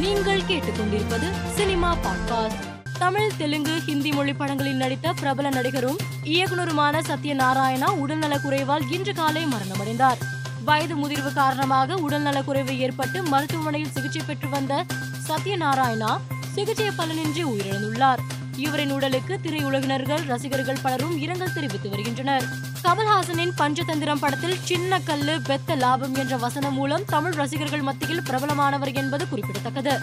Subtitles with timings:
[0.00, 2.98] நீங்கள் கேட்டுக்கொண்டிருப்பது cinema podcast.
[2.98, 10.18] Tamil Telugu Hindi மொழி படங்களில் நடித்த பிரபல நடிகரும் இயக்குனருமான சத்யநாராயணா உடல்நலக் குறைவால் இன்று காலை மரணமடைந்தார்.
[10.64, 14.84] வயது முதிர்வு காரணமாக உடல்நலக் குறைவு ஏற்பட்டு மருத்துவமனையில் சிகிச்சை பெற்று வந்த
[15.28, 16.16] சத்யநாராயணா
[16.54, 18.18] சிகிச்சை பலனின்றி உயிரிழந்துள்ளார்.
[18.60, 22.44] இவரின் உடலுக்கு திரையுலகினர்கள் ரசிகர்கள் பலரும் இரங்கல் தெரிவித்து வருகின்றனர்.
[22.84, 29.28] கமல்ஹாசனின் பஞ்சதந்திரம் படத்தில் சின்ன கல்லு பெத்த லாபம் என்ற வசனம் மூலம் தமிழ் ரசிகர்கள் மத்தியில் பிரபலமானவர் என்பது
[29.28, 29.94] குறிப்பிடத்தக்கது.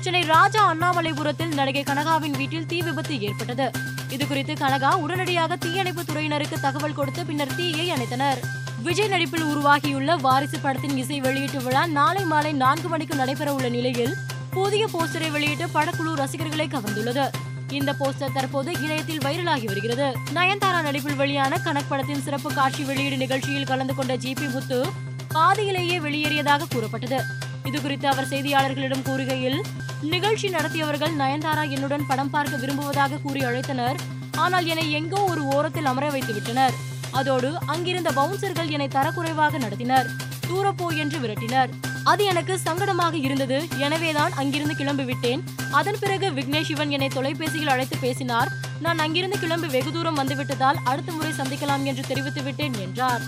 [0.00, 3.66] சென்னை ராஜா அண்ணாமலைபுரத்தில் நடிகை கனகாவின் வீட்டில் தீ விபத்து ஏற்பட்டது.
[4.14, 8.40] இதுகுறித்து கனகா உடனடியாக தீயணைப்பு துறையினருக்கு தகவல் கொடுத்து பின்னர் தீயை அணைத்தனர்.
[8.82, 14.14] விஜய் நடிப்பில் உருவாகியுள்ள வாரிசு படத்தின் இசை வெளியீட்டு விழா நாளை மாலை நான்கு மணிக்கு நடைபெற உள்ள நிலையில்
[14.50, 17.26] புதிய போஸ்டரை வெளியிட்டு படக்குழு ரசிகர்களை கவர்ந்துள்ளது.
[17.70, 20.12] இந்த போஸ்டர் தற்போது இணையத்தில் வைரலாகி வருகிறது.
[20.34, 24.86] நயன்தாரா நடிப்பில் வெளியான கணக் படத்தின் சிறப்பு காட்சி வெளியீடு நிகழ்ச்சியில் கலந்து கொண்ட ஜி பி முத்து
[25.28, 27.20] பாதியிலேயே வெளியேறியதாக கூறப்பட்டது.
[27.64, 29.60] இதுகுறித்து அவர் செய்தியாளர்களிடம் கூறுகையில்
[30.00, 33.98] நிகழ்ச்சி நடத்தியவர்கள் நயன்தாரா என்னுடன் படம் பார்க்க விரும்புவதாக கூறி அழைத்தனர்.
[34.36, 36.72] ஆனால் என்னை எங்கோ ஒரு ஓரத்தில் அமர வைத்து விட்டனர்.
[37.10, 40.08] அதோடு அங்கிருந்த பவுன்சர்கள் என்னை தரக்குறைவாக நடத்தினர்.
[40.48, 41.68] தூரப்போ என்று விரட்டினர்.
[42.04, 43.68] அது எனக்கு சங்கடமாக இருந்தது.
[43.78, 45.44] எனவேதான் அங்கிருந்து கிளம்பி விட்டேன்.
[45.70, 48.48] அதன் பிறகு விக்னேஷ் சிவன் என்னை தொலைபேசியில் அழைத்து பேசினார்.
[48.80, 53.20] நான் அங்கிருந்து கிளம்பி வெகு தூரம் வந்துவிட்டதால் அடுத்த முறை சந்திக்கலாம் என்று தெரிவித்து விட்டேன் என்றார்.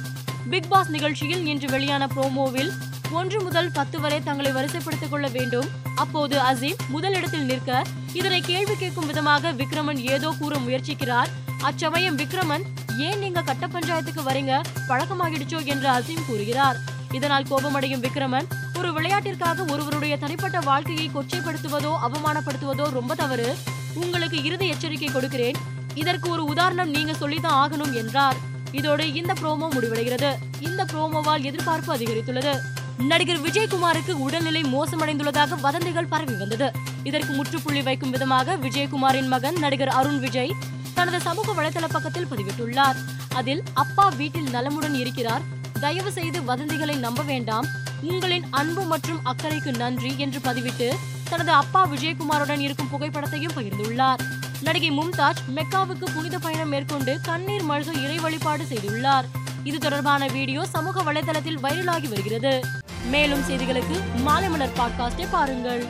[0.51, 2.71] பிக் பாஸ் நிகழ்ச்சியில் இன்று வெளியான ப்ரோமோவில்
[3.11, 5.67] ஒன்று முதல் பத்து வரை தங்களை வரிசைப்படுத்திக் கொள்ள வேண்டும்.
[5.95, 7.83] அப்போது அசீம் முதலிடத்தில் நிற்க
[8.13, 11.27] இதனை கேள்வி கேட்கும் விதமாக விக்ரமன் ஏதோ கூற முயற்சிக்கிறார்.
[11.61, 12.63] அச்சமயம் விக்ரமன்
[12.99, 14.61] ஏன் நீங்க கட்ட பஞ்சாயத்துக்கு வரீங்க?
[14.89, 15.65] பழக்கமாகிடுச்சோ?
[15.65, 16.77] என்று அசீம் கூறுகிறார்.
[17.11, 18.45] இதனால் கோபமடையும் விக்ரமன்
[18.79, 23.57] ஒரு விளையாட்டிற்காக ஒருவருடைய தனிப்பட்ட வாழ்க்கையை கொச்சைப்படுத்துவதோ அவமானப்படுத்துவதோ ரொம்ப தவறு.
[23.95, 25.55] உங்களுக்கு இறுதி எச்சரிக்கை கொடுக்கிறேன்.
[25.95, 28.37] இதற்கு ஒரு உதாரணம் நீங்க சொல்லிதான் ஆகணும் என்றார்.
[28.73, 30.35] இதோடு இந்த ப்ரோமோ முடிவடைகிறது.
[30.61, 32.59] இந்த ப்ரோமோவால் எதிர்பார்ப்பு அதிகரித்துள்ளது.
[32.99, 36.71] நடிகர் விஜயகுமாருக்கு உடல்நிலை மோசமடைந்துள்ளதாக வதந்திகள் பரவி வந்தது.
[37.03, 40.55] இதற்கு முற்றுப்புள்ளி வைக்கும் விதமாக விஜயகுமாரின் மகன் நடிகர் அருண் விஜய்
[40.95, 42.97] தனது சமூக வலைதள பக்கத்தில் பதிவிட்டுள்ளார்.
[43.35, 45.43] அதில் அப்பா வீட்டில் நலமுடன் இருக்கிறார்.
[45.81, 47.67] தயவு செய்து வதந்திகளை நம்ப வேண்டாம்.
[48.03, 50.89] உங்களின் அன்பு மற்றும் அக்கறைக்கு நன்றி என்று பதிவிட்டு
[51.29, 54.21] தனது அப்பா விஜயகுமாருடன் இருக்கும் புகைப்படத்தையும் பகிர்ந்துள்ளார்.
[54.63, 59.25] நடிகை மும்தாஜ் மெக்காவுக்கு புனித பயணம் மேற்கொண்டு கண்ணீர் மல்க இறை வழிபாடு செய்துள்ளார்.
[59.65, 62.61] இது தொடர்பான வீடியோ சமூக வலைதளத்தில் வைரலாகி வருகிறது.
[63.07, 65.87] மேலும் செய்திகளுக்கு மாலை மலர் பாட்காஸ்டை பாருங்கள்.